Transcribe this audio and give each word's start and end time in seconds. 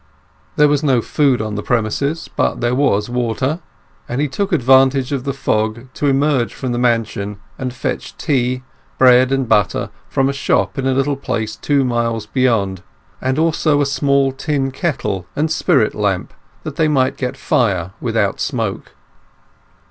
There 0.55 0.67
was 0.67 0.81
no 0.81 0.99
food 0.99 1.43
on 1.43 1.53
the 1.53 1.61
premises, 1.61 2.27
but 2.35 2.59
there 2.59 2.73
was 2.73 3.07
water, 3.07 3.59
and 4.09 4.19
he 4.19 4.27
took 4.27 4.51
advantage 4.51 5.11
of 5.11 5.25
the 5.25 5.31
fog 5.31 5.93
to 5.93 6.07
emerge 6.07 6.55
from 6.55 6.71
the 6.71 6.79
mansion 6.79 7.39
and 7.59 7.71
fetch 7.71 8.17
tea, 8.17 8.63
bread, 8.97 9.31
and 9.31 9.47
butter 9.47 9.91
from 10.09 10.27
a 10.27 10.33
shop 10.33 10.79
in 10.79 10.87
a 10.87 10.95
little 10.95 11.15
place 11.15 11.55
two 11.55 11.85
miles 11.85 12.25
beyond, 12.25 12.81
as 13.21 13.37
also 13.37 13.79
a 13.79 13.85
small 13.85 14.31
tin 14.31 14.71
kettle 14.71 15.27
and 15.35 15.51
spirit 15.51 15.93
lamp, 15.93 16.33
that 16.63 16.77
they 16.77 16.87
might 16.87 17.15
get 17.15 17.37
fire 17.37 17.91
without 18.01 18.39
smoke. 18.39 18.93